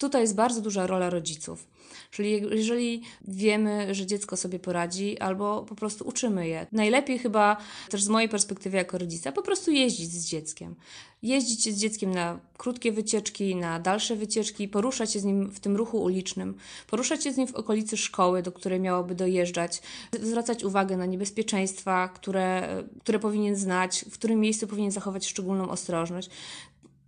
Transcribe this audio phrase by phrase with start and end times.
[0.00, 1.66] Tutaj jest bardzo duża rola rodziców.
[2.10, 6.66] Czyli jeżeli wiemy, że dziecko sobie poradzi, albo po prostu uczymy je.
[6.72, 7.56] Najlepiej chyba
[7.90, 10.74] też z mojej perspektywy jako rodzica po prostu jeździć z dzieckiem.
[11.22, 15.76] Jeździć z dzieckiem na krótkie wycieczki, na dalsze wycieczki, poruszać się z nim w tym
[15.76, 16.54] ruchu ulicznym,
[16.86, 19.82] poruszać się z nim w okolicy szkoły, do której miałoby dojeżdżać,
[20.22, 22.68] zwracać uwagę na niebezpieczeństwa, które,
[23.00, 26.30] które powinien znać, w którym miejscu powinien zachować szczególną ostrożność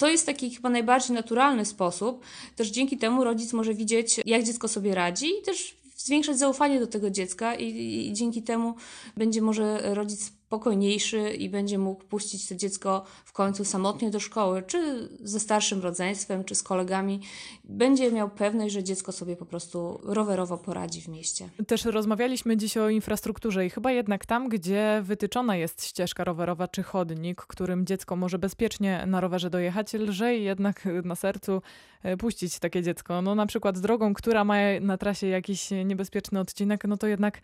[0.00, 2.24] to jest taki chyba najbardziej naturalny sposób.
[2.56, 6.86] Też dzięki temu rodzic może widzieć, jak dziecko sobie radzi i też zwiększać zaufanie do
[6.86, 7.66] tego dziecka i,
[8.08, 8.74] i, dzięki temu
[9.16, 14.62] będzie może rodzic spokojniejszy i będzie mógł puścić to dziecko w końcu samotnie do szkoły,
[14.66, 17.20] czy ze starszym rodzeństwem, czy z kolegami.
[17.64, 21.48] Będzie miał pewność, że dziecko sobie po prostu rowerowo poradzi w mieście.
[21.66, 26.82] Też rozmawialiśmy dziś o infrastrukturze i chyba jednak tam, gdzie wytyczona jest ścieżka rowerowa czy
[26.82, 31.62] chodnik, którym dziecko może bezpiecznie na rowerze dojechać, lżej jednak na sercu
[32.02, 33.22] e, puścić takie dziecko.
[33.22, 37.40] No na przykład drogą, która ma na trasie jakiś niebezpieczny odcinek, no to jednak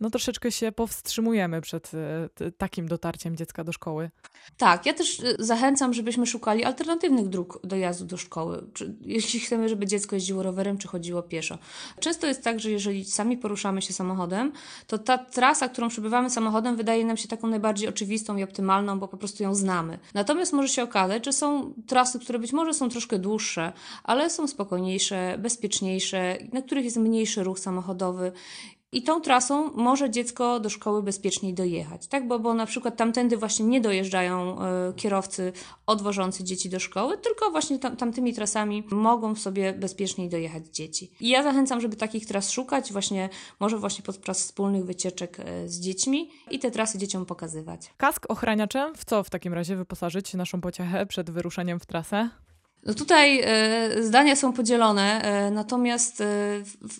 [0.00, 4.10] no troszeczkę się powstrzymujemy przed e, takim dotarciem dziecka do szkoły.
[4.56, 8.64] Tak, ja też e, zachęcam, żebyśmy szukali alternatywnych dróg dojazdu do szkoły.
[9.00, 11.58] Jeśli chcemy, żeby dziecko jeździło rowerem czy chodziło pieszo.
[12.00, 14.52] Często jest tak, że jeżeli sami poruszamy się samochodem,
[14.86, 19.08] to ta trasa, którą przebywamy samochodem, wydaje nam się taką najbardziej oczywistą i optymalną, bo
[19.08, 19.98] po prostu ją znamy.
[20.14, 23.72] Natomiast może się okazać, że są trasy, które być może są troszkę dłuższe,
[24.04, 28.32] ale są spokojniejsze, bezpieczniejsze, na których jest mniejszy ruch samochodowy
[28.92, 32.28] i tą trasą może dziecko do szkoły bezpieczniej dojechać, tak?
[32.28, 34.58] Bo, bo na przykład tamtędy właśnie nie dojeżdżają
[34.90, 35.52] y, kierowcy
[35.86, 41.10] odwożący dzieci do szkoły, tylko właśnie tam, tamtymi trasami mogą sobie bezpieczniej dojechać dzieci.
[41.20, 43.28] I ja zachęcam, żeby takich tras szukać, właśnie
[43.60, 47.94] może właśnie podczas wspólnych wycieczek y, z dziećmi i te trasy dzieciom pokazywać.
[47.96, 52.28] Kask ochraniaczem w co w takim razie wyposażyć naszą pociechę przed wyruszeniem w trasę?
[52.86, 53.42] No tutaj
[53.96, 56.22] y, zdania są podzielone, natomiast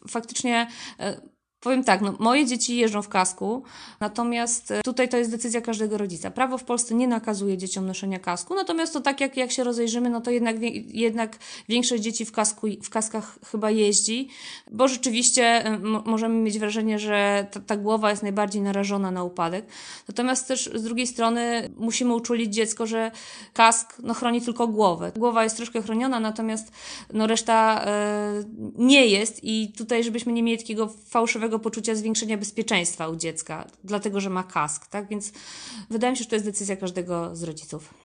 [0.09, 0.67] faktycznie
[1.61, 3.63] Powiem tak, no, moje dzieci jeżdżą w kasku,
[4.01, 6.31] natomiast e, tutaj to jest decyzja każdego rodzica.
[6.31, 10.11] Prawo w Polsce nie nakazuje dzieciom noszenia kasku, natomiast to tak jak, jak się rozejrzymy,
[10.11, 10.57] no to jednak,
[10.87, 11.39] jednak
[11.69, 14.29] większość dzieci w, kasku, w kaskach chyba jeździ,
[14.71, 19.67] bo rzeczywiście e, możemy mieć wrażenie, że ta, ta, głowa jest najbardziej narażona na upadek.
[20.09, 23.11] Natomiast też z drugiej strony musimy uczulić dziecko, że
[23.53, 25.13] kask no, chroni tylko głowę.
[25.17, 26.73] Głowa jest troszkę chroniona, natomiast
[27.13, 28.45] no, reszta e,
[28.77, 34.21] nie jest i tutaj, żebyśmy nie mieli takiego fałszywego poczucia zwiększenia bezpieczeństwa u dziecka, dlatego
[34.21, 35.09] że ma kask, tak?
[35.09, 35.33] Więc
[35.91, 37.95] wydaje mi się, że to jest decyzja każdego z rodziców.